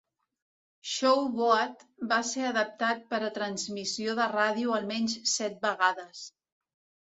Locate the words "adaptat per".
2.53-3.21